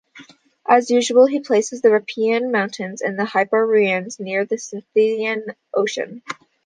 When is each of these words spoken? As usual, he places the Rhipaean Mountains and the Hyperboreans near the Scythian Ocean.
As 0.67 0.89
usual, 0.89 1.27
he 1.27 1.39
places 1.41 1.81
the 1.83 1.89
Rhipaean 1.91 2.49
Mountains 2.51 3.01
and 3.03 3.19
the 3.19 3.23
Hyperboreans 3.25 4.19
near 4.19 4.45
the 4.45 4.57
Scythian 4.57 5.45
Ocean. 5.75 6.23